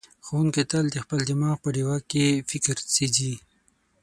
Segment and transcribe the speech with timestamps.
[0.25, 3.33] ښوونکی تل د خپل دماغ په ډیوه کې فکر سېځي.